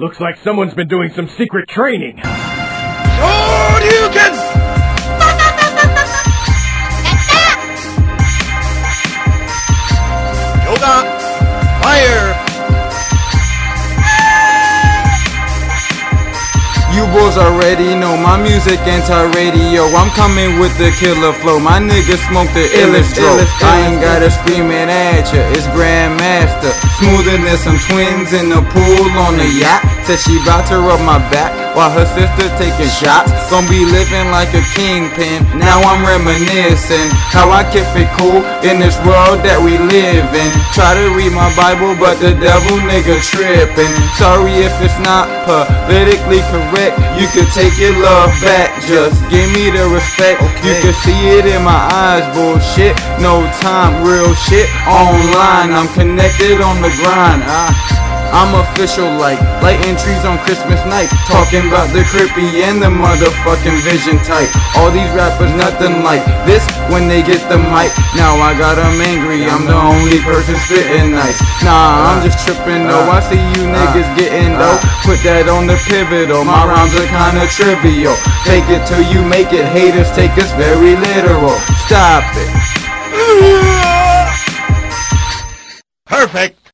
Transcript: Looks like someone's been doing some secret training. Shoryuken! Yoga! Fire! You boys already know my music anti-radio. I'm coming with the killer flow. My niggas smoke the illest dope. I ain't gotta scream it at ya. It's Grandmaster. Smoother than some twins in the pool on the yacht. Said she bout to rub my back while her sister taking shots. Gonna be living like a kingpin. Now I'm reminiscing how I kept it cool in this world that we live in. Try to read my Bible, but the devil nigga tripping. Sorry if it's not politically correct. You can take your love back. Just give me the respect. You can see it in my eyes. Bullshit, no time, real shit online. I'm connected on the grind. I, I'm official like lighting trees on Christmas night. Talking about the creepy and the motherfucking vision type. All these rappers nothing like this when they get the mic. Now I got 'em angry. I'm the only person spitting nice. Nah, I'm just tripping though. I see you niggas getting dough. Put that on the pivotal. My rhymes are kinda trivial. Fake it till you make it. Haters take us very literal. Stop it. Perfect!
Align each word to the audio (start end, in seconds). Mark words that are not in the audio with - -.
Looks 0.00 0.20
like 0.20 0.36
someone's 0.44 0.74
been 0.74 0.86
doing 0.86 1.10
some 1.12 1.26
secret 1.26 1.68
training. 1.68 2.18
Shoryuken! 2.18 2.28
Yoga! 10.66 11.02
Fire! 11.82 12.27
You 16.98 17.06
boys 17.14 17.38
already 17.38 17.94
know 17.94 18.16
my 18.16 18.34
music 18.42 18.80
anti-radio. 18.82 19.86
I'm 19.94 20.10
coming 20.18 20.58
with 20.58 20.76
the 20.78 20.90
killer 20.98 21.32
flow. 21.32 21.60
My 21.60 21.78
niggas 21.78 22.26
smoke 22.26 22.50
the 22.58 22.66
illest 22.74 23.14
dope. 23.14 23.38
I 23.62 23.86
ain't 23.86 24.02
gotta 24.02 24.28
scream 24.28 24.72
it 24.72 24.90
at 24.90 25.30
ya. 25.30 25.46
It's 25.54 25.70
Grandmaster. 25.78 26.74
Smoother 26.98 27.38
than 27.38 27.56
some 27.56 27.78
twins 27.86 28.32
in 28.32 28.48
the 28.50 28.66
pool 28.74 29.10
on 29.14 29.38
the 29.38 29.46
yacht. 29.46 29.86
Said 30.06 30.18
she 30.18 30.42
bout 30.44 30.66
to 30.74 30.78
rub 30.78 30.98
my 31.06 31.18
back 31.30 31.67
while 31.78 31.94
her 31.94 32.10
sister 32.10 32.50
taking 32.58 32.90
shots. 32.90 33.30
Gonna 33.46 33.70
be 33.70 33.86
living 33.86 34.34
like 34.34 34.50
a 34.50 34.64
kingpin. 34.74 35.46
Now 35.54 35.78
I'm 35.86 36.02
reminiscing 36.02 37.06
how 37.30 37.54
I 37.54 37.62
kept 37.70 37.94
it 37.94 38.10
cool 38.18 38.42
in 38.66 38.82
this 38.82 38.98
world 39.06 39.46
that 39.46 39.62
we 39.62 39.78
live 39.78 40.26
in. 40.34 40.50
Try 40.74 40.98
to 40.98 41.14
read 41.14 41.30
my 41.30 41.46
Bible, 41.54 41.94
but 41.94 42.18
the 42.18 42.34
devil 42.34 42.82
nigga 42.82 43.22
tripping. 43.22 43.94
Sorry 44.18 44.58
if 44.58 44.74
it's 44.82 44.98
not 45.06 45.30
politically 45.46 46.42
correct. 46.50 46.98
You 47.14 47.30
can 47.30 47.46
take 47.54 47.78
your 47.78 47.94
love 48.02 48.34
back. 48.42 48.74
Just 48.82 49.22
give 49.30 49.46
me 49.54 49.70
the 49.70 49.86
respect. 49.86 50.42
You 50.66 50.74
can 50.82 50.94
see 51.06 51.38
it 51.38 51.46
in 51.46 51.62
my 51.62 51.78
eyes. 51.94 52.26
Bullshit, 52.34 52.98
no 53.22 53.46
time, 53.62 54.02
real 54.02 54.34
shit 54.34 54.66
online. 54.82 55.70
I'm 55.70 55.86
connected 55.94 56.58
on 56.58 56.82
the 56.82 56.90
grind. 56.98 57.46
I, 57.46 57.97
I'm 58.32 58.52
official 58.54 59.08
like 59.16 59.40
lighting 59.64 59.96
trees 59.96 60.24
on 60.24 60.38
Christmas 60.44 60.80
night. 60.84 61.08
Talking 61.26 61.66
about 61.68 61.88
the 61.96 62.04
creepy 62.04 62.62
and 62.62 62.80
the 62.80 62.92
motherfucking 62.92 63.80
vision 63.82 64.18
type. 64.20 64.50
All 64.76 64.90
these 64.90 65.08
rappers 65.16 65.52
nothing 65.56 66.04
like 66.04 66.24
this 66.44 66.64
when 66.92 67.08
they 67.08 67.22
get 67.22 67.40
the 67.48 67.58
mic. 67.58 67.90
Now 68.14 68.36
I 68.36 68.52
got 68.58 68.78
'em 68.78 69.00
angry. 69.00 69.48
I'm 69.48 69.64
the 69.64 69.74
only 69.74 70.20
person 70.20 70.56
spitting 70.64 71.12
nice. 71.12 71.40
Nah, 71.64 72.12
I'm 72.12 72.22
just 72.22 72.44
tripping 72.44 72.86
though. 72.86 73.10
I 73.10 73.20
see 73.20 73.40
you 73.56 73.66
niggas 73.66 74.10
getting 74.16 74.52
dough. 74.60 74.78
Put 75.04 75.22
that 75.24 75.48
on 75.48 75.66
the 75.66 75.76
pivotal. 75.88 76.44
My 76.44 76.64
rhymes 76.64 76.94
are 76.94 77.08
kinda 77.08 77.46
trivial. 77.48 78.14
Fake 78.44 78.68
it 78.68 78.86
till 78.86 79.02
you 79.02 79.22
make 79.24 79.52
it. 79.52 79.64
Haters 79.64 80.10
take 80.12 80.36
us 80.36 80.52
very 80.52 80.96
literal. 80.96 81.56
Stop 81.86 82.24
it. 82.36 82.50
Perfect! 86.06 86.67